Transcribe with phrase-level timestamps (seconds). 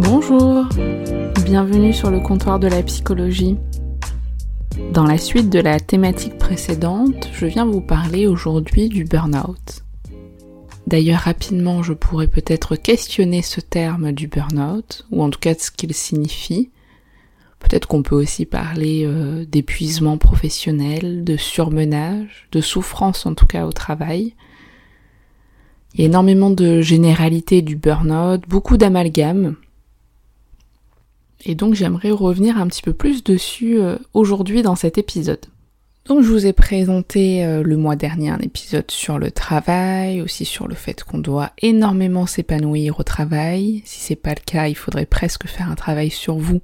[0.00, 0.68] Bonjour,
[1.44, 3.56] bienvenue sur le comptoir de la psychologie.
[4.92, 9.84] Dans la suite de la thématique précédente, je viens vous parler aujourd'hui du burn-out.
[10.86, 15.70] D'ailleurs, rapidement, je pourrais peut-être questionner ce terme du burn-out, ou en tout cas ce
[15.70, 16.70] qu'il signifie.
[17.60, 23.66] Peut-être qu'on peut aussi parler euh, d'épuisement professionnel, de surmenage, de souffrance en tout cas
[23.66, 24.34] au travail.
[25.94, 29.56] Il y a énormément de généralités du burn-out, beaucoup d'amalgames,
[31.44, 35.46] et donc j'aimerais revenir un petit peu plus dessus euh, aujourd'hui dans cet épisode.
[36.06, 40.44] Donc je vous ai présenté euh, le mois dernier un épisode sur le travail, aussi
[40.44, 43.82] sur le fait qu'on doit énormément s'épanouir au travail.
[43.84, 46.60] Si c'est pas le cas, il faudrait presque faire un travail sur vous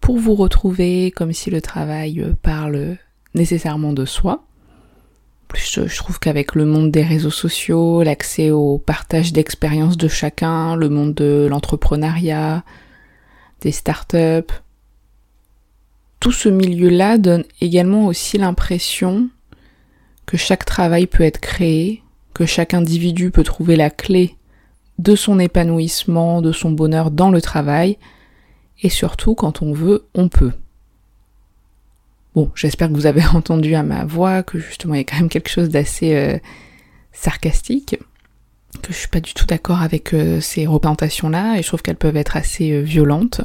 [0.00, 2.96] pour vous retrouver comme si le travail euh, parle
[3.34, 4.44] nécessairement de soi.
[5.48, 10.76] Plus je trouve qu'avec le monde des réseaux sociaux, l'accès au partage d'expériences de chacun,
[10.76, 12.64] le monde de l'entrepreneuriat,
[13.62, 14.52] des startups.
[16.20, 19.30] Tout ce milieu-là donne également aussi l'impression
[20.26, 22.02] que chaque travail peut être créé,
[22.34, 24.36] que chaque individu peut trouver la clé
[24.98, 27.96] de son épanouissement, de son bonheur dans le travail,
[28.80, 30.52] et surtout quand on veut, on peut.
[32.34, 35.16] Bon, j'espère que vous avez entendu à ma voix que justement il y a quand
[35.16, 36.38] même quelque chose d'assez euh,
[37.12, 37.98] sarcastique,
[38.82, 41.96] que je suis pas du tout d'accord avec euh, ces représentations-là, et je trouve qu'elles
[41.96, 43.40] peuvent être assez euh, violentes.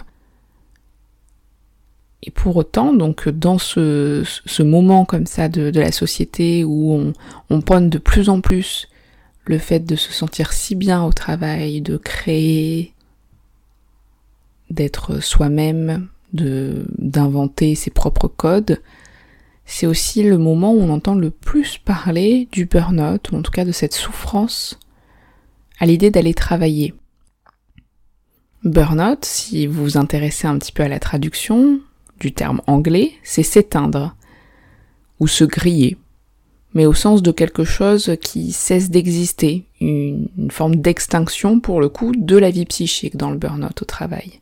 [2.25, 4.23] Et pour autant, donc dans ce,
[4.61, 7.13] moment comme ça de, de, la société où on,
[7.49, 8.87] on prône de plus en plus
[9.45, 12.93] le fait de se sentir si bien au travail, de créer,
[14.69, 18.81] d'être soi-même, de d'inventer ses propres codes,
[19.65, 23.51] c'est aussi le moment où on entend le plus parler du burn-out, ou en tout
[23.51, 24.79] cas de cette souffrance
[25.79, 26.93] à l'idée d'aller travailler.
[28.63, 31.81] Burnout, si vous vous intéressez un petit peu à la traduction
[32.19, 34.15] du terme anglais, c'est s'éteindre
[35.19, 35.97] ou se griller,
[36.73, 41.89] mais au sens de quelque chose qui cesse d'exister, une, une, forme d'extinction pour le
[41.89, 44.39] coup de la vie psychique dans le burn-out au travail.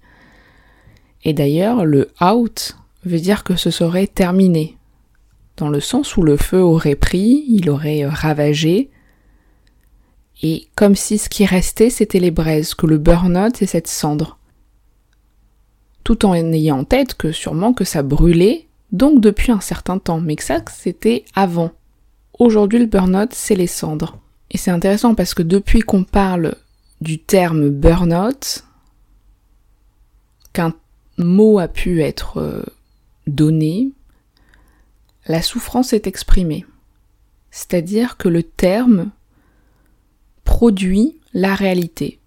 [1.23, 4.77] Et d'ailleurs, le out veut dire que ce serait terminé,
[5.57, 8.89] dans le sens où le feu aurait pris, il aurait ravagé,
[10.43, 14.39] et comme si ce qui restait c'était les braises, que le burn-out c'est cette cendre.
[16.03, 20.19] Tout en ayant en tête que sûrement que ça brûlait, donc depuis un certain temps,
[20.19, 21.71] mais que ça c'était avant.
[22.39, 24.17] Aujourd'hui le burn-out c'est les cendres.
[24.49, 26.55] Et c'est intéressant parce que depuis qu'on parle
[26.99, 28.63] du terme burn-out,
[30.53, 30.73] qu'un
[31.17, 32.63] mot a pu être euh,
[33.27, 33.91] donné,
[35.27, 36.66] la souffrance est exprimée.
[37.51, 39.11] C'est-à-dire que le terme
[40.44, 42.19] produit la réalité,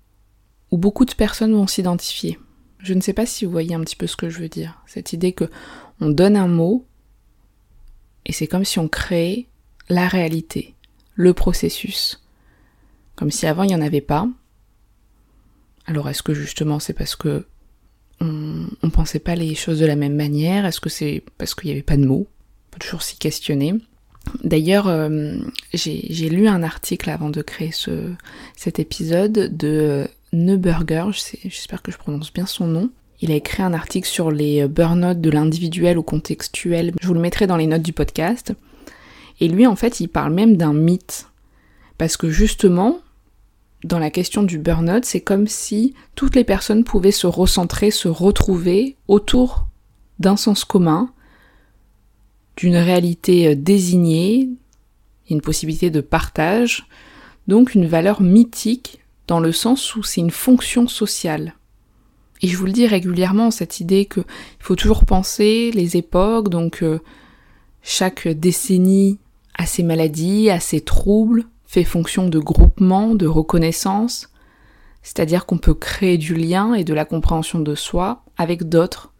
[0.70, 2.38] où beaucoup de personnes vont s'identifier.
[2.78, 4.82] Je ne sais pas si vous voyez un petit peu ce que je veux dire.
[4.86, 5.50] Cette idée que
[6.00, 6.86] on donne un mot
[8.26, 9.46] et c'est comme si on créait
[9.88, 10.74] la réalité,
[11.14, 12.22] le processus.
[13.16, 14.28] Comme si avant il n'y en avait pas.
[15.86, 17.46] Alors est-ce que justement c'est parce que
[18.82, 21.72] on, pensait pas les choses de la même manière Est-ce que c'est parce qu'il n'y
[21.72, 22.26] avait pas de mots?
[22.26, 23.74] On peut toujours s'y questionner.
[24.42, 25.36] D'ailleurs, euh,
[25.72, 28.12] j'ai lu un article avant de créer ce,
[28.56, 31.04] cet épisode de Neuberger,
[31.44, 32.90] j'espère que je prononce bien son nom.
[33.20, 36.92] Il a écrit un article sur les burn-out de l'individuel au contextuel.
[37.00, 38.52] Je vous le mettrai dans les notes du podcast.
[39.40, 41.28] Et lui, en fait, il parle même d'un mythe.
[41.96, 43.00] Parce que justement,
[43.84, 48.08] dans la question du burn-out, c'est comme si toutes les personnes pouvaient se recentrer, se
[48.08, 49.66] retrouver autour
[50.18, 51.12] d'un sens commun,
[52.56, 54.48] d'une réalité euh, désignée,
[55.28, 56.86] une possibilité de partage,
[57.46, 61.54] donc une valeur mythique dans le sens où c'est une fonction sociale.
[62.40, 64.24] Et je vous le dis régulièrement, cette idée qu'il
[64.60, 67.00] faut toujours penser les époques, donc euh,
[67.82, 69.18] chaque décennie
[69.56, 74.28] a ses maladies, a ses troubles, fait fonction de groupement, de reconnaissance.
[75.02, 79.12] C'est-à-dire qu'on peut créer du lien et de la compréhension de soi avec d'autres,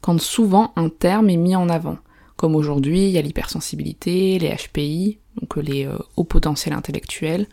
[0.00, 1.98] quand souvent un terme est mis en avant.
[2.36, 7.48] Comme aujourd'hui, il y a l'hypersensibilité, les HPI, donc les euh, hauts potentiels intellectuels,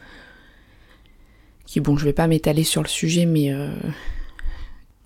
[1.65, 3.74] qui, bon, je vais pas m'étaler sur le sujet, mais euh,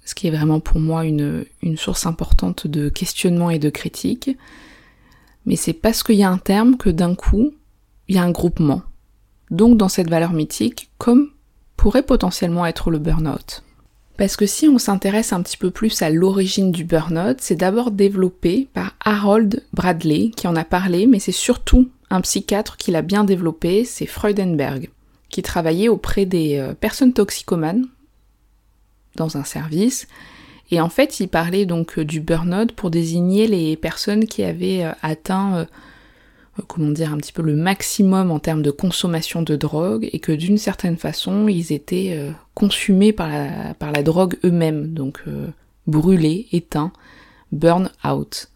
[0.03, 1.45] ce qui est vraiment pour moi une
[1.77, 4.31] source importante de questionnement et de critique.
[5.45, 7.53] Mais c'est parce qu'il y a un terme que d'un coup,
[8.09, 8.81] il y a un groupement.
[9.51, 11.29] Donc dans cette valeur mythique, comme
[11.75, 13.63] pourrait potentiellement être le burn-out.
[14.17, 17.89] Parce que si on s'intéresse un petit peu plus à l'origine du burn-out, c'est d'abord
[17.89, 23.01] développé par Harold Bradley, qui en a parlé, mais c'est surtout un psychiatre qui l'a
[23.01, 24.89] bien développé, c'est Freudenberg,
[25.29, 27.85] qui travaillait auprès des euh, personnes toxicomanes
[29.15, 30.05] dans un service.
[30.69, 34.83] Et en fait, il parlait donc euh, du burn-out pour désigner les personnes qui avaient
[34.83, 35.65] euh, atteint
[36.67, 40.31] comment dire, un petit peu le maximum en termes de consommation de drogue et que
[40.31, 45.47] d'une certaine façon, ils étaient euh, consumés par la, drogue eux-mêmes, donc euh,
[45.87, 46.91] brûlés, éteints,
[47.51, 48.49] burn out.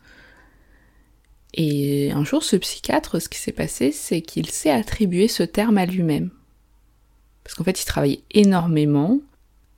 [1.54, 5.78] Et un jour, ce psychiatre, ce qui s'est passé, c'est qu'il s'est attribué ce terme
[5.78, 6.32] à lui-même.
[7.44, 9.20] Parce qu'en fait, il travaillait énormément,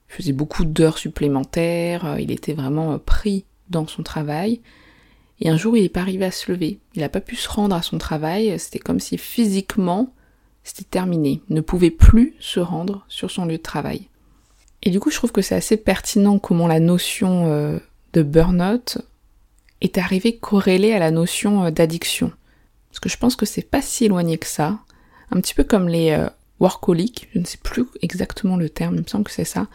[0.07, 4.61] faisait beaucoup d'heures supplémentaires, il était vraiment pris dans son travail,
[5.41, 6.79] et un jour, il n'est pas arrivé à se lever.
[6.95, 8.57] Il n'a pas pu se rendre à son travail.
[8.57, 10.13] C'était comme si physiquement,
[10.63, 11.41] c'était terminé.
[11.49, 14.09] Il ne pouvait plus se rendre sur son lieu de travail.
[14.83, 17.79] Et du coup, je trouve que c'est assez pertinent comment la notion euh,
[18.13, 18.99] de burn-out
[19.81, 22.31] est arrivée corrélée à la notion euh, d'addiction.
[22.89, 24.79] Parce que je pense que c'est pas si éloigné que ça.
[25.31, 26.29] Un petit peu comme les euh,
[26.59, 29.67] workaholics, je ne sais plus exactement le terme, il me semble que c'est ça.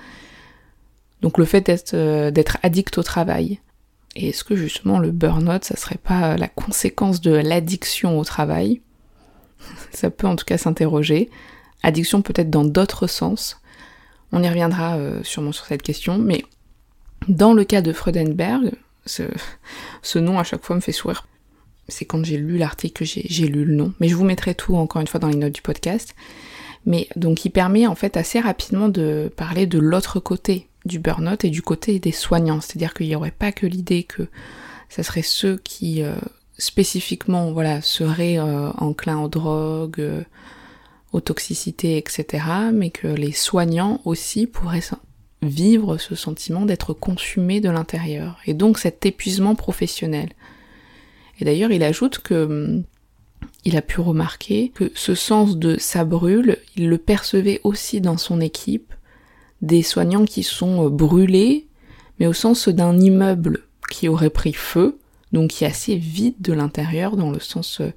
[1.21, 3.61] Donc le fait d'être addict au travail.
[4.17, 8.81] Et est-ce que justement le burn-out, ça serait pas la conséquence de l'addiction au travail?
[9.93, 11.31] Ça peut en tout cas s'interroger.
[11.83, 13.61] Addiction peut-être dans d'autres sens.
[14.33, 16.45] On y reviendra euh, sûrement sur cette question, mais
[17.29, 18.73] dans le cas de Freudenberg,
[19.07, 19.23] ce,
[20.03, 21.27] ce nom à chaque fois me fait sourire.
[21.89, 23.93] C'est quand j'ai lu l'article que j'ai lu le nom.
[24.01, 26.15] Mais je vous mettrai tout encore une fois dans les notes du podcast.
[26.87, 31.44] Mais donc il permet en fait assez rapidement de parler de l'autre côté du burn-out
[31.44, 32.61] et du côté des soignants.
[32.61, 34.29] C'est-à-dire qu'il n'y aurait pas que l'idée que
[34.88, 36.15] ça serait ceux qui euh,
[36.59, 40.23] spécifiquement voilà, seraient euh, enclins aux drogues, euh,
[41.12, 42.44] aux toxicités, etc.
[42.73, 44.81] Mais que les soignants aussi pourraient
[45.43, 48.38] vivre ce sentiment d'être consumés de l'intérieur.
[48.47, 50.31] Et donc cet épuisement professionnel.
[51.41, 52.85] Et d'ailleurs, il ajoute que hum,
[53.65, 58.17] il a pu remarquer que ce sens de ça brûle, il le percevait aussi dans
[58.17, 58.94] son équipe
[59.62, 61.67] des soignants qui sont euh, brûlés,
[62.19, 64.99] mais au sens d'un immeuble qui aurait pris feu,
[65.33, 67.93] donc qui est assez vide de l'intérieur dans le sens euh,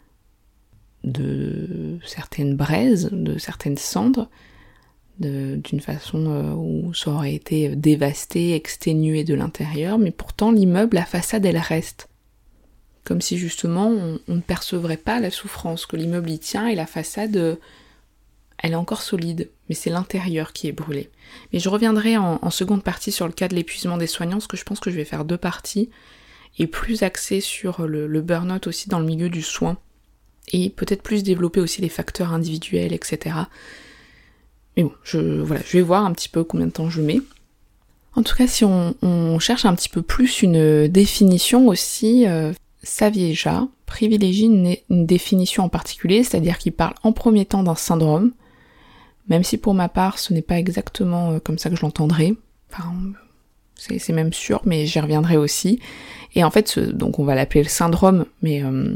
[1.04, 4.30] de certaines braises, de certaines cendres,
[5.20, 11.06] d'une façon euh, où ça aurait été dévasté, exténué de l'intérieur, mais pourtant l'immeuble, la
[11.06, 12.10] façade, elle reste.
[13.04, 16.76] Comme si justement on, on ne percevrait pas la souffrance, que l'immeuble y tient et
[16.76, 17.60] la façade
[18.64, 21.10] elle est encore solide, mais c'est l'intérieur qui est brûlé.
[21.52, 24.58] Mais je reviendrai en, seconde partie sur le cas de l'épuisement des soignants, parce que
[24.58, 25.90] je pense que je vais faire deux parties,
[26.60, 29.78] et plus axé sur le, burn-out aussi dans le milieu du soin,
[30.52, 33.36] et peut-être plus développer aussi les facteurs individuels, etc.
[34.76, 37.22] Mais bon, je, voilà, je vais voir un petit peu combien de temps je mets.
[38.16, 43.68] En tout cas, si on, cherche un petit peu plus une définition aussi, euh, Savieja
[43.86, 48.32] privilégie une définition en particulier, c'est-à-dire qu'il parle en premier temps d'un syndrome,
[49.28, 52.36] même si pour ma part ce n'est pas exactement euh, comme ça que je l'entendrai.
[52.72, 52.92] Enfin,
[53.76, 55.80] c'est même sûr, mais j'y reviendrai aussi.
[56.36, 58.96] Et en fait, donc on va l'appeler le syndrome, mais euh,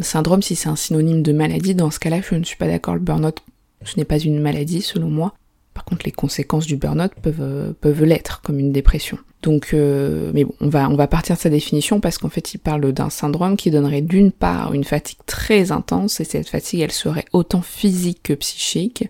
[0.00, 2.94] syndrome, si c'est un synonyme de maladie, dans ce cas-là, je ne suis pas d'accord.
[2.94, 3.42] Le burn-out,
[3.84, 5.34] ce n'est pas une maladie, selon moi.
[5.74, 9.18] Par contre, les conséquences du burn-out peuvent, euh, peuvent l'être, comme une dépression.
[9.42, 12.58] Donc, mais bon, on va, on va partir de sa définition parce qu'en fait, il
[12.58, 16.92] parle d'un syndrome qui donnerait d'une part une fatigue très intense, et cette fatigue, elle
[16.92, 19.08] serait autant physique que psychique,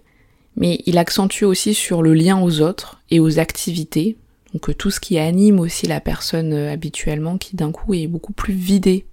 [0.57, 4.17] mais il accentue aussi sur le lien aux autres et aux activités,
[4.53, 8.07] donc euh, tout ce qui anime aussi la personne euh, habituellement, qui d'un coup est
[8.07, 9.05] beaucoup plus vidée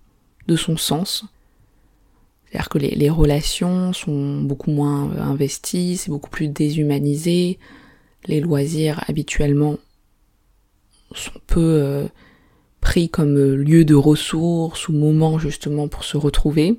[0.47, 1.25] de son sens.
[2.45, 7.59] C'est-à-dire que les, relations sont beaucoup moins euh, investies, c'est beaucoup plus déshumanisé,
[8.25, 9.77] les loisirs habituellement
[11.13, 12.07] sont peu
[12.81, 16.77] pris comme lieu de ressources ou moment justement pour se retrouver.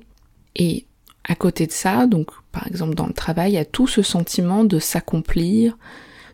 [0.55, 0.85] Et
[1.27, 4.01] à côté de ça, donc par exemple dans le travail, il y a tout ce
[4.01, 5.77] sentiment de s'accomplir,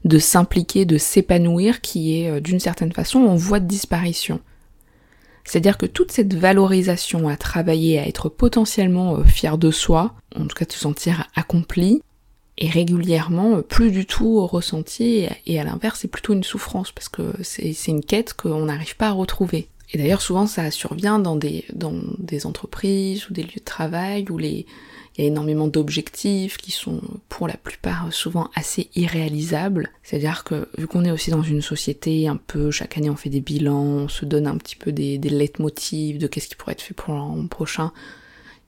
[0.04, 4.40] de s'impliquer, de s'épanouir qui est euh, d'une certaine façon en voie de disparition.
[5.44, 10.46] C'est-à-dire que toute cette valorisation à travailler, à être potentiellement euh, fier de soi, en
[10.46, 12.02] tout cas de se sentir accompli,
[12.58, 17.34] est régulièrement plus du tout ressenti et à l'inverse c'est plutôt une souffrance parce que
[17.42, 19.70] c'est une quête qu'on n'arrive pas à retrouver.
[19.94, 24.26] Et d'ailleurs souvent ça survient dans des, dans des entreprises ou des lieux de travail
[24.30, 24.66] où les,
[25.18, 29.90] il y a énormément d'objectifs qui sont pour la plupart souvent assez irréalisables.
[30.04, 33.30] C'est-à-dire que vu qu'on est aussi dans une société un peu, chaque année on fait
[33.30, 36.74] des bilans, on se donne un petit peu des, des leitmotivs de qu'est-ce qui pourrait
[36.74, 37.92] être fait pour l'an prochain,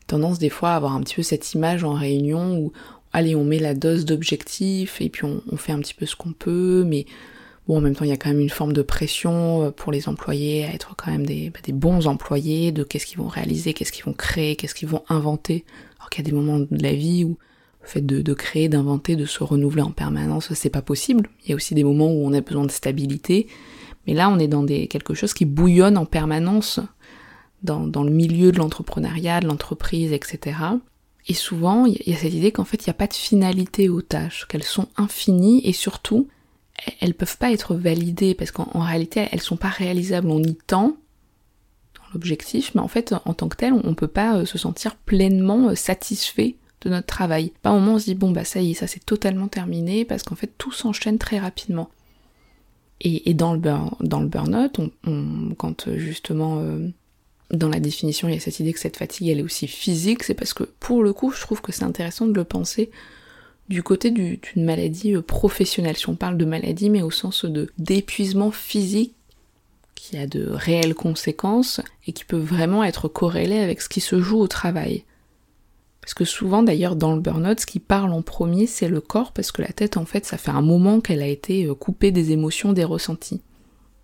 [0.07, 2.73] tendance des fois à avoir un petit peu cette image en réunion où
[3.13, 6.17] allez on met la dose d'objectifs et puis on, on, fait un petit peu ce
[6.17, 7.05] qu'on peut, mais
[7.67, 9.91] bon en même temps il y a quand même une forme de pression euh, pour
[9.91, 13.27] les employés à être quand même des, bah, des bons employés, de qu'est-ce qu'ils vont
[13.27, 15.65] réaliser, qu'est-ce qu'ils vont créer, qu'est-ce qu'ils vont inventer
[16.03, 17.37] alors qu'il y a des moments de la vie où
[17.83, 21.29] le fait de, créer, d'inventer, de se renouveler en permanence, c'est pas possible.
[21.43, 23.47] Il y a aussi des moments où on a besoin de stabilité.
[24.07, 26.79] Mais là, on est dans des, quelque chose qui bouillonne en permanence
[27.61, 30.57] dans, le milieu de l'entrepreneuriat, de l'entreprise, etc.
[31.27, 33.87] Et souvent, il y a cette idée qu'en fait, il n'y a pas de finalité
[33.87, 36.27] aux tâches, qu'elles sont infinies et surtout,
[36.99, 40.29] elles peuvent pas être validées parce qu'en réalité, elles sont pas réalisables.
[40.29, 40.97] On y tend,
[42.13, 45.69] l'objectif, mais en fait, en tant que tel, on peut pas euh, se sentir pleinement
[45.69, 47.51] euh, satisfait de notre travail.
[47.61, 50.03] Pas au moment on se dit bon bah ça y est, ça c'est totalement terminé
[50.03, 51.89] parce qu'en fait tout s'enchaîne très rapidement.
[53.05, 54.79] Et, dans le burn, dans le burn-out,
[55.57, 56.61] quand euh, justement
[57.51, 60.23] dans la définition il y a cette idée que cette fatigue elle est aussi physique,
[60.23, 62.91] c'est parce que pour le coup je trouve que c'est intéressant de le penser
[63.69, 65.97] du côté d'une maladie professionnelle.
[65.97, 69.13] Si on parle de maladie, mais au sens de d'épuisement physique
[69.95, 74.19] qui a de réelles conséquences et qui peut vraiment être corrélé avec ce qui se
[74.19, 75.05] joue au travail.
[76.01, 79.31] Parce que souvent d'ailleurs dans le burn-out, ce qui parle en premier c'est le corps
[79.31, 82.11] parce que la tête en fait ça fait un moment qu'elle a été euh, coupée
[82.11, 83.41] des émotions, des ressentis.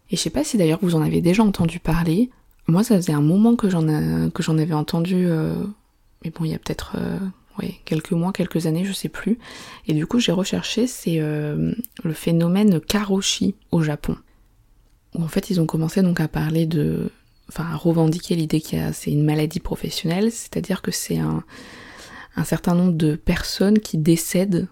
[0.10, 2.30] Et je sais pas si d'ailleurs vous en avez déjà entendu parler.
[2.68, 5.54] Moi ça faisait un moment que j'en avais entendu, euh,
[6.24, 7.20] mais bon il y a peut-être euh,
[7.86, 9.38] quelques mois, quelques années, je sais plus.
[9.88, 14.16] Et du coup j'ai recherché c'est le phénomène karoshi au Japon
[15.16, 17.12] où en fait ils ont commencé donc à parler de,
[17.50, 21.44] enfin à revendiquer l'idée qu'il y a, c'est une maladie professionnelle, c'est-à-dire que c'est un,
[22.36, 24.68] un certain nombre de personnes qui décèdent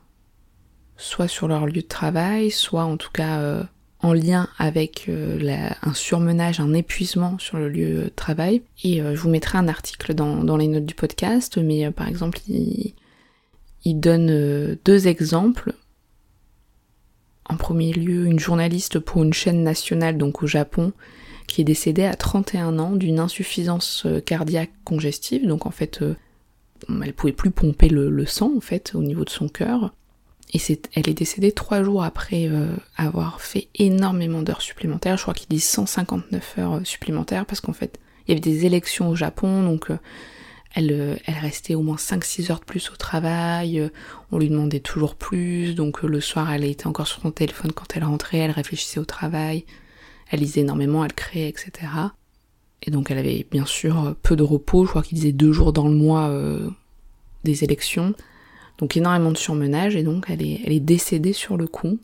[0.95, 3.63] soit sur leur lieu de travail, soit en tout cas euh,
[4.01, 8.61] en lien avec euh, un surmenage, un épuisement sur le lieu de travail.
[8.83, 12.39] Et euh, je vous mettrai un article dans, les notes du podcast, mais par exemple,
[12.47, 12.93] il,
[13.85, 15.73] donne deux exemples
[17.49, 20.91] en premier lieu une journaliste pour une chaîne nationale donc au Japon
[21.47, 26.15] qui est décédée à 31 ans d'une insuffisance euh, cardiaque congestive, donc en fait euh,
[27.03, 29.93] elle pouvait plus pomper le, sang en fait au niveau de son cœur.
[30.53, 30.59] Et
[30.93, 35.17] elle est décédée trois jours après euh, avoir fait énormément d'heures supplémentaires.
[35.17, 39.09] Je crois qu'ils disent 159 heures supplémentaires parce qu'en fait, il y avait des élections
[39.09, 39.97] au Japon, donc euh,
[40.75, 43.89] elle, restait au moins 5-6 heures de plus au travail, euh,
[44.31, 47.71] on lui demandait toujours plus, donc euh, le soir elle était encore sur son téléphone
[47.71, 49.65] quand elle rentrait, elle réfléchissait au travail,
[50.29, 51.71] elle lisait énormément, elle créait, etc.
[52.83, 55.71] Et donc elle avait bien sûr peu de repos, je crois qu'il disait deux jours
[55.71, 56.31] dans le mois
[57.43, 58.13] des élections,
[58.77, 61.99] donc énormément de surmenage, et donc elle est, décédée sur le coup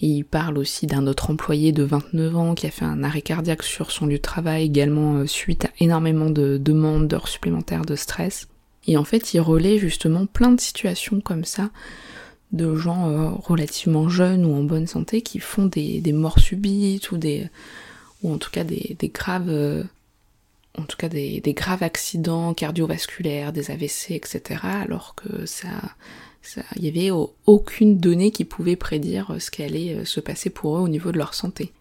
[0.00, 3.62] il parle aussi d'un autre employé de 29 ans qui a fait un arrêt cardiaque
[3.62, 7.96] sur son lieu de travail également euh, suite à énormément de demandes d'heures supplémentaires de
[7.96, 8.48] stress.
[8.86, 11.70] Et en fait, il relaie justement plein de situations comme ça
[12.52, 17.18] de gens euh, relativement jeunes ou en bonne santé qui font des, morts subites ou
[17.18, 17.48] des
[18.22, 19.84] ou en tout cas des, graves euh,
[20.78, 24.60] en tout cas des, graves accidents cardiovasculaires, des AVC, etc.
[24.62, 25.68] alors que ça
[26.76, 27.10] il n'y avait
[27.46, 30.88] aucune donnée qui pouvait prédire euh, ce qui allait euh, se passer pour eux au
[30.88, 31.72] niveau de leur santé.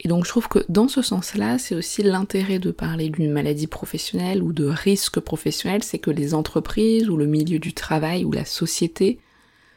[0.00, 3.66] Et donc je trouve que dans ce sens-là, c'est aussi l'intérêt de parler d'une maladie
[3.66, 8.32] professionnelle ou de risque professionnel, c'est que les entreprises ou le milieu du travail ou
[8.32, 9.18] la société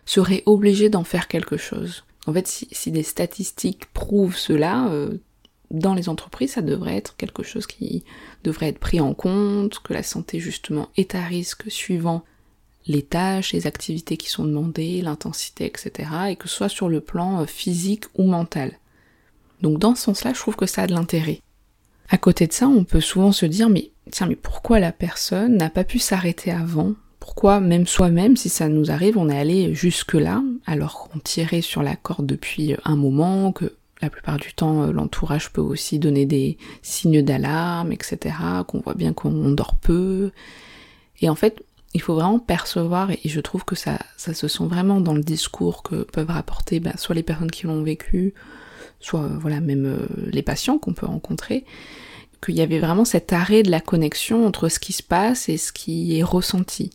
[0.05, 2.03] seraient obligés d'en faire quelque chose.
[2.27, 5.17] En fait, si, des statistiques prouvent cela, euh,
[5.71, 8.03] dans les entreprises, ça devrait être quelque chose qui
[8.43, 12.23] devrait être pris en compte, que la santé justement est à risque suivant
[12.87, 16.09] les tâches, les activités qui sont demandées, l'intensité, etc.
[16.29, 18.73] et que ce soit sur le plan euh, physique ou mental.
[19.61, 21.41] Donc dans ce sens-là, je trouve que ça a de l'intérêt.
[22.09, 25.57] À côté de ça, on peut souvent se dire mais tiens mais pourquoi la personne
[25.57, 26.93] n'a pas pu s'arrêter avant?
[27.19, 31.83] Pourquoi même soi-même, si ça nous arrive, on est allé jusque-là, alors qu'on tirait sur
[31.83, 36.25] la corde depuis un moment, que la plupart du temps euh, l'entourage peut aussi donner
[36.25, 38.35] des signes d'alarme, etc.,
[38.67, 40.31] qu'on voit bien qu'on dort peu.
[41.21, 41.63] Et en fait,
[41.93, 45.23] il faut vraiment percevoir, et je trouve que ça, ça se sent vraiment dans le
[45.23, 48.33] discours que peuvent rapporter bah, soit les personnes qui l'ont vécu,
[48.99, 51.65] soit euh, voilà même euh, les patients qu'on peut rencontrer,
[52.43, 55.57] qu'il y avait vraiment cet arrêt de la connexion entre ce qui se passe et
[55.57, 56.91] ce qui est ressenti.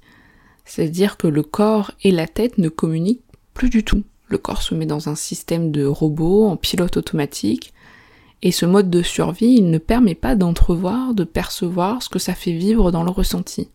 [0.64, 4.04] C'est-à-dire que le corps et la tête ne communiquent plus du tout.
[4.26, 7.72] Le corps se met dans un système de robot, en pilote automatique,
[8.42, 12.34] et ce mode de survie, il ne permet pas d'entrevoir, de percevoir ce que ça
[12.34, 13.70] fait vivre dans le ressenti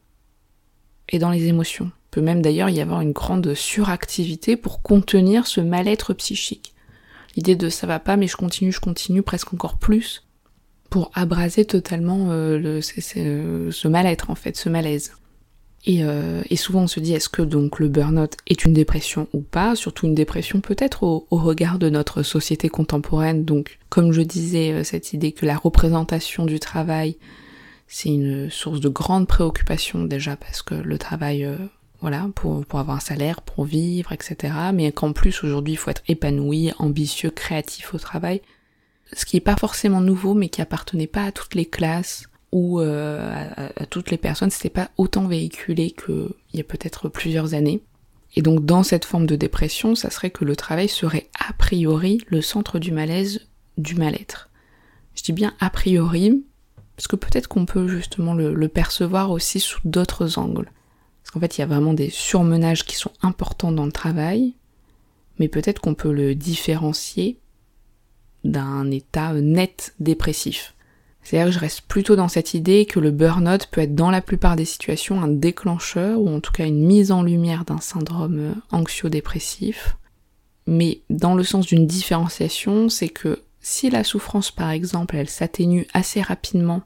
[1.09, 1.85] et dans les émotions.
[1.85, 6.73] Il peut même d'ailleurs y avoir une grande suractivité pour contenir ce mal-être psychique.
[7.35, 10.27] L'idée de ça va pas mais je continue, je continue presque encore plus
[10.89, 15.13] pour abraser totalement euh, le, ce mal-être en fait, ce malaise.
[15.87, 19.39] Euh, et, souvent on se dit est-ce que donc le burn-out est une dépression ou
[19.39, 23.45] pas, surtout une dépression peut-être au, regard de notre société contemporaine.
[23.45, 27.17] Donc comme je disais, euh, cette idée que la représentation du travail,
[27.87, 31.55] c'est une source de grande préoccupation déjà parce que le travail, euh,
[32.01, 34.53] voilà, pour, pour avoir un salaire, pour vivre, etc.
[34.73, 38.41] Mais qu'en plus aujourd'hui il faut être épanoui, ambitieux, créatif au travail.
[39.13, 42.81] Ce qui n'est pas forcément nouveau mais qui appartenait pas à toutes les classes ou
[42.81, 47.81] euh, à, toutes les personnes, c'était pas autant véhiculé qu'il y a peut-être plusieurs années.
[48.35, 52.21] Et donc dans cette forme de dépression, ça serait que le travail serait a priori
[52.27, 54.49] le centre du malaise, du mal-être.
[55.15, 56.43] Je dis bien a priori,
[56.95, 60.71] parce que peut-être qu'on peut justement le, le, percevoir aussi sous d'autres angles.
[61.23, 64.53] Parce qu'en fait, il y a vraiment des surmenages qui sont importants dans le travail,
[65.39, 67.39] mais peut-être qu'on peut le différencier
[68.43, 70.75] d'un état net dépressif.
[71.23, 74.21] C'est-à-dire que je reste plutôt dans cette idée que le burn-out peut être dans la
[74.21, 78.39] plupart des situations un déclencheur ou en tout cas une mise en lumière d'un syndrome
[78.39, 79.97] euh, anxio-dépressif.
[80.65, 85.87] Mais dans le sens d'une différenciation, c'est que si la souffrance par exemple elle s'atténue
[85.93, 86.81] assez rapidement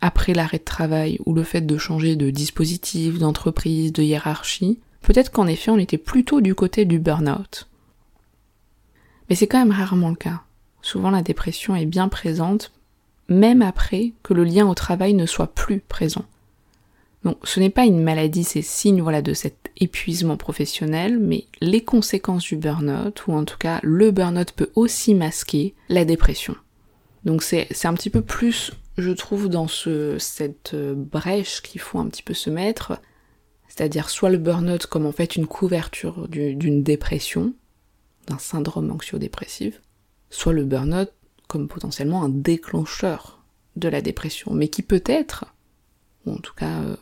[0.00, 5.30] après l'arrêt de travail ou le fait de changer de dispositif, d'entreprise, de hiérarchie, peut-être
[5.30, 7.68] qu'en effet on était plutôt du côté du burn-out.
[9.28, 10.42] Mais c'est quand même rarement le cas.
[10.82, 12.72] Souvent la dépression est bien présente
[13.28, 16.24] même après que le lien au travail ne soit plus présent.
[17.24, 21.82] Donc ce n'est pas une maladie, c'est signe voilà de cet épuisement professionnel, mais les
[21.82, 26.56] conséquences du burn-out, ou en tout cas le burn-out peut aussi masquer la dépression.
[27.24, 32.06] Donc c'est un petit peu plus, je trouve, dans ce, cette brèche qu'il faut un
[32.06, 33.00] petit peu se mettre,
[33.66, 37.52] c'est-à-dire soit le burn-out comme en fait une couverture d'une dépression,
[38.28, 39.82] d'un syndrome anxio-dépressif,
[40.30, 41.10] soit le burn-out
[41.48, 43.42] comme potentiellement un déclencheur
[43.76, 45.46] de la dépression, mais qui peut être,
[46.26, 46.96] ou en tout cas euh,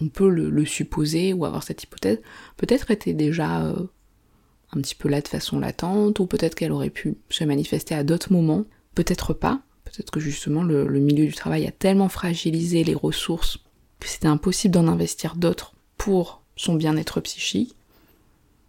[0.00, 2.20] on peut le, supposer ou avoir cette hypothèse,
[2.56, 3.86] peut-être était déjà euh,
[4.72, 8.02] un petit peu là de façon latente, ou peut-être qu'elle aurait pu se manifester à
[8.02, 12.94] d'autres moments, peut-être pas, peut-être que justement le milieu du travail a tellement fragilisé les
[12.94, 13.58] ressources
[13.98, 17.76] que c'était impossible d'en investir d'autres pour son bien-être psychique,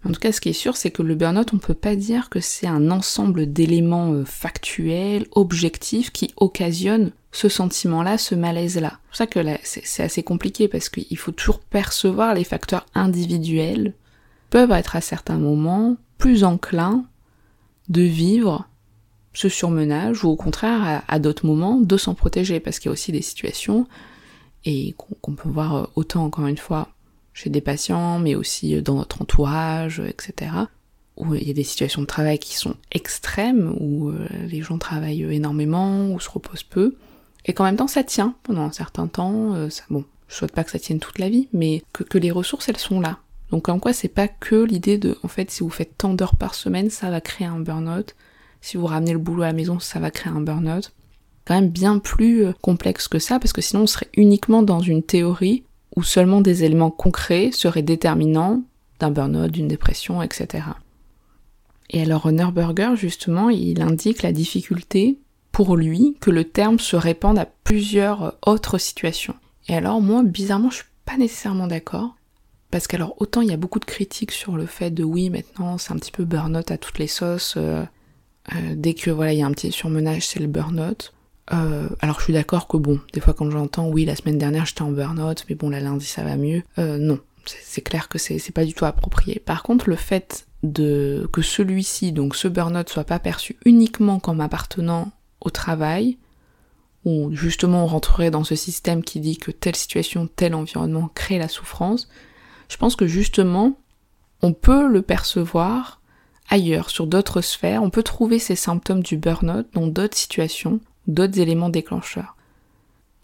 [0.03, 2.29] en tout cas, ce qui est sûr, c'est que le burn-out, on peut pas dire
[2.29, 8.93] que c'est un ensemble d'éléments euh, factuels, objectifs, qui occasionnent ce sentiment-là, ce malaise-là.
[8.93, 13.93] C'est pour ça que c'est assez compliqué parce qu'il faut toujours percevoir les facteurs individuels
[14.49, 17.05] peuvent être à certains moments plus enclins
[17.89, 18.67] de vivre
[19.33, 22.91] ce surmenage ou au contraire à, d'autres moments de s'en protéger parce qu'il y a
[22.91, 23.87] aussi des situations
[24.65, 26.89] et qu'on peut voir euh, autant encore une fois
[27.33, 30.51] chez des patients, mais aussi euh, dans notre entourage, euh, etc.
[31.17, 34.77] Où il y a des situations de travail qui sont extrêmes, où euh, les gens
[34.77, 36.95] travaillent énormément, ou se reposent peu,
[37.45, 39.69] et qu'en même temps ça tient pendant un certain temps.
[39.69, 42.31] Ça, bon, je souhaite pas que ça tienne toute la vie, mais que, que les
[42.31, 43.19] ressources elles sont là.
[43.49, 46.37] Donc en quoi c'est pas que l'idée de, en fait, si vous faites tant d'heures
[46.37, 48.15] par semaine, ça va créer un burn-out.
[48.61, 50.93] Si vous ramenez le boulot à la maison, ça va créer un burn-out.
[51.45, 55.03] Quand même bien plus complexe que ça, parce que sinon on serait uniquement dans une
[55.03, 58.63] théorie où seulement des éléments concrets seraient déterminants
[58.99, 60.63] d'un burn-out, d'une dépression, etc.
[61.89, 65.17] Et alors Honor Burger, justement, il indique la difficulté
[65.51, 69.35] pour lui que le terme se répande à plusieurs autres situations.
[69.67, 72.15] Et alors moi, bizarrement, je suis pas nécessairement d'accord.
[72.71, 75.77] Parce qu'alors autant il y a beaucoup de critiques sur le fait de oui maintenant
[75.77, 77.55] c'est un petit peu burn-out à toutes les sauces.
[77.57, 77.83] Euh,
[78.55, 81.13] euh, dès que voilà il y a un petit surmenage c'est le burn-out.
[81.53, 84.65] Euh, alors je suis d'accord que bon, des fois quand j'entends oui la semaine dernière
[84.65, 88.17] j'étais en burn-out, mais bon la lundi ça va mieux, euh, non, c'est clair que
[88.17, 89.39] c'est pas du tout approprié.
[89.39, 94.39] Par contre le fait de que celui-ci, donc ce burn-out, soit pas perçu uniquement comme
[94.39, 96.17] appartenant au travail,
[97.03, 101.39] ou justement on rentrerait dans ce système qui dit que telle situation, tel environnement crée
[101.39, 102.07] la souffrance,
[102.69, 103.77] je pense que justement
[104.43, 106.01] on peut le percevoir
[106.49, 110.79] ailleurs, sur d'autres sphères, on peut trouver ces symptômes du burn-out dans d'autres situations,
[111.13, 112.35] d'autres éléments déclencheurs.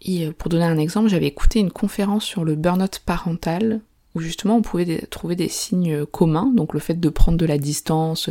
[0.02, 3.80] Et euh, pour donner un exemple, j'avais écouté une conférence sur le burn-out parental,
[4.14, 7.58] où justement on pouvait trouver des signes communs, donc le fait de prendre de la
[7.58, 8.30] distance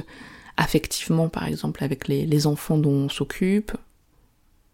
[0.57, 3.71] affectivement par exemple avec les, enfants dont on s'occupe,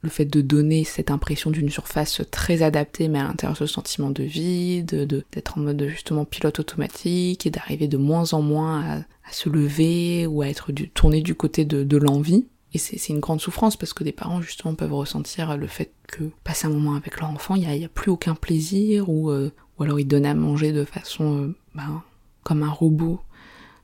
[0.01, 4.09] le fait de donner cette impression d'une surface très adaptée, mais à l'intérieur ce sentiment
[4.09, 9.03] de vide, d'être en mode justement pilote automatique et d'arriver de moins en moins à,
[9.31, 12.45] se lever ou à être tourné du côté de, l'envie.
[12.73, 16.23] Et c'est une grande souffrance parce que des parents justement peuvent ressentir le fait que
[16.43, 19.83] passer un moment avec leur enfant, il n'y a, plus aucun plaisir ou, euh, ou
[19.83, 22.01] alors ils donnent à manger de façon euh, ben,
[22.43, 23.21] comme un robot.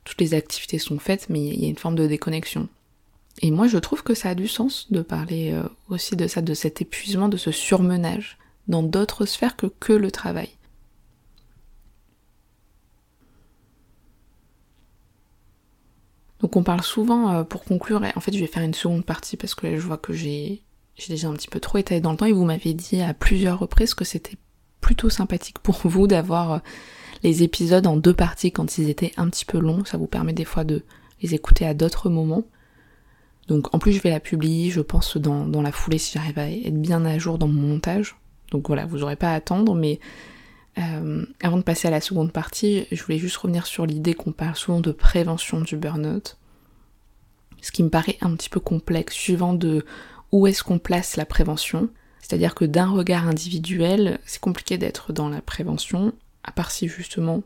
[0.06, 2.67] Toutes les activités sont faites mais il y a une forme de déconnexion.
[3.41, 6.41] Et moi, je trouve que ça a du sens de parler euh, aussi de ça,
[6.41, 10.49] de cet épuisement, de ce surmenage dans d'autres sphères que que le travail.
[16.41, 19.06] Donc on parle souvent, euh, pour conclure, et en fait je vais faire une seconde
[19.06, 20.63] partie parce que là je vois que j'ai
[21.08, 23.60] déjà un petit peu trop étalé dans le temps et vous m'avez dit à plusieurs
[23.60, 24.38] reprises que c'était
[24.82, 26.60] plutôt sympathique pour vous d'avoir euh,
[27.23, 30.34] les épisodes en deux parties quand ils étaient un petit peu longs, ça vous permet
[30.34, 30.84] des fois de
[31.21, 32.43] les écouter à d'autres moments.
[33.47, 36.49] Donc en plus je vais la publier, je pense, dans, la foulée si j'arrive à
[36.49, 38.15] être bien à jour dans mon montage.
[38.52, 39.99] Donc voilà, vous n'aurez pas à attendre, mais
[40.79, 44.31] euh, avant de passer à la seconde partie, je voulais juste revenir sur l'idée qu'on
[44.31, 46.37] parle souvent de prévention du burn-out.
[47.61, 49.85] Ce qui me paraît un petit peu complexe, suivant de
[50.31, 51.89] où est-ce qu'on place la prévention.
[52.21, 56.13] C'est-à-dire que d'un regard individuel, c'est compliqué d'être dans la prévention,
[56.43, 57.43] à part si justement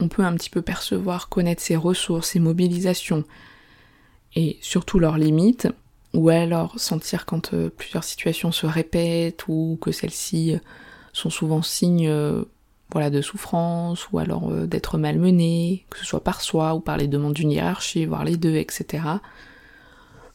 [0.00, 3.24] on peut un petit peu percevoir, connaître ses ressources, ses mobilisations,
[4.34, 5.68] et surtout leurs limites,
[6.12, 10.58] ou alors sentir quand euh, plusieurs situations se répètent ou que celles-ci euh,
[11.14, 12.44] sont souvent signes euh,
[12.92, 17.08] voilà, de souffrance ou alors d'être malmenées, que ce soit par soi ou par les
[17.08, 19.04] demandes d'une hiérarchie, voire les deux, etc.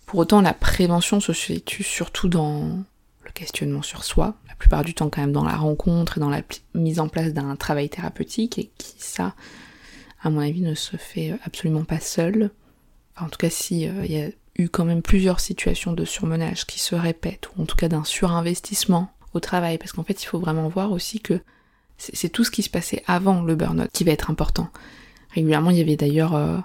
[0.08, 2.80] Pour autant, la prévention se situe surtout dans
[3.24, 6.32] le questionnement sur soi, la plupart du temps quand même dans la rencontre et dans
[6.32, 6.42] la
[6.74, 9.36] mise en place d'un travail thérapeutique, et qui ça,
[10.24, 12.50] à mon avis, ne se fait absolument pas seul
[13.22, 16.80] en tout cas si euh, y a eu quand même plusieurs situations de surmenage qui
[16.80, 20.40] se répètent, ou en tout cas d'un surinvestissement au travail, parce qu'en fait il faut
[20.40, 21.40] vraiment voir aussi que
[21.98, 24.70] c'est tout ce qui se passait avant le burn-out qui va être important.
[25.32, 26.58] Régulièrement il y avait d'ailleurs euh,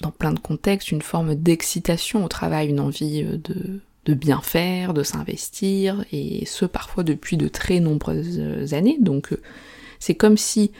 [0.00, 4.40] dans plein de contextes une forme d'excitation au travail, une envie euh, de, de bien
[4.40, 8.96] faire, de s'investir, et ce parfois depuis de très nombreuses années.
[9.00, 9.36] Donc
[9.98, 10.72] c'est comme si,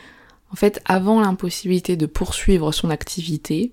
[0.50, 3.72] en fait, avant l'impossibilité de poursuivre son activité,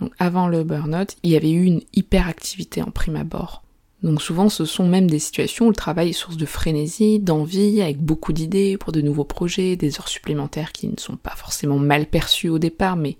[0.00, 3.62] donc avant le burn-out, il y avait eu une hyperactivité en prime abord.
[4.02, 7.82] Donc souvent ce sont même des situations où le travail est source de frénésie, d'envie,
[7.82, 11.78] avec beaucoup d'idées pour de nouveaux projets, des heures supplémentaires qui ne sont pas forcément
[11.78, 13.18] mal perçues au départ, mais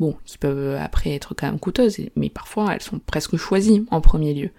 [0.00, 4.00] bon, qui peuvent après être quand même coûteuses, mais parfois elles sont presque choisies en
[4.00, 4.50] premier lieu.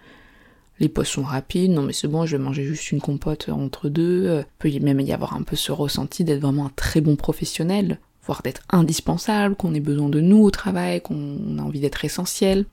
[0.79, 3.89] Les postes sont rapides, non mais c'est bon, je vais manger juste une compote entre
[3.89, 7.17] deux, euh, peut même y avoir un peu ce ressenti d'être vraiment un très bon
[7.17, 12.05] professionnel, voire d'être indispensable, qu'on ait besoin de nous au travail, qu'on a envie d'être
[12.05, 12.65] essentiel.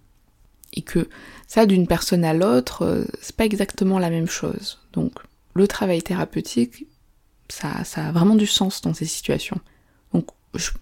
[0.75, 1.09] Et que
[1.47, 4.81] ça, d'une personne à l'autre, euh, c'est pas exactement la même chose.
[4.93, 5.13] Donc,
[5.55, 6.87] le travail thérapeutique,
[7.49, 9.61] ça, ça a vraiment du sens dans ces situations.
[10.13, 10.27] Donc,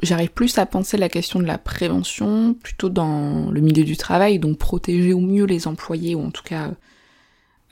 [0.03, 4.39] j'arrive plus à penser la question de la prévention plutôt dans le milieu du travail,
[4.39, 6.73] donc protéger au mieux les employés, ou en tout cas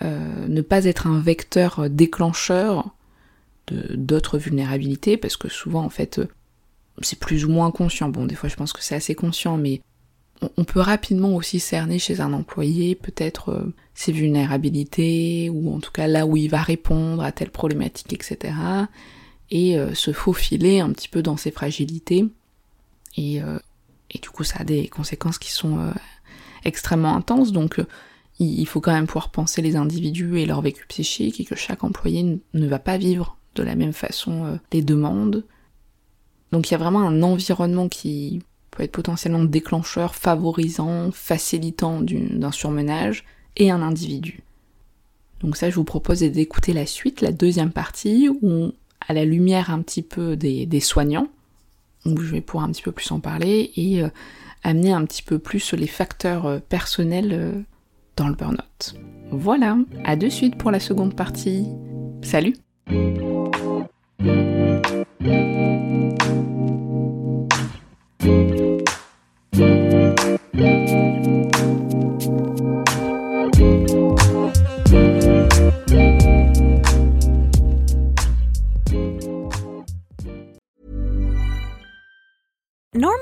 [0.02, 2.90] euh, ne pas être un vecteur déclencheur
[3.70, 6.20] d'autres vulnérabilités, parce que souvent en fait
[7.00, 8.08] c'est plus ou moins conscient.
[8.08, 9.80] Bon, des fois je pense que c'est assez conscient, mais
[10.56, 15.92] on, peut rapidement aussi cerner chez un employé peut-être euh, ses vulnérabilités, ou en tout
[15.92, 18.54] cas là où il va répondre à telle problématique, etc.
[19.50, 22.26] Et euh, se faufiler un petit peu dans ses fragilités.
[23.16, 23.58] Et, euh,
[24.10, 25.92] et du coup ça a des conséquences qui sont
[26.64, 27.80] extrêmement intenses, donc
[28.38, 31.84] il faut quand même pouvoir penser les individus et leur vécu psychique, et que chaque
[31.84, 35.44] employé ne va pas vivre de la même façon les demandes,
[36.52, 42.50] donc il y a vraiment un environnement qui peut être potentiellement déclencheur, favorisant, facilitant d'un
[42.50, 43.24] surmenage,
[43.56, 44.40] et un individu.
[45.40, 48.72] Donc ça, je vous propose d'écouter la suite, la deuxième partie, où
[49.06, 51.28] à la lumière un petit peu des, soignants,
[52.06, 54.08] où je vais pouvoir un petit peu plus en parler, et euh,
[54.62, 57.60] amener un petit peu plus les facteurs euh, personnels euh,
[58.16, 58.94] dans le burn-out.
[59.30, 61.66] Voilà, à de suite pour la seconde partie.
[62.22, 62.54] Salut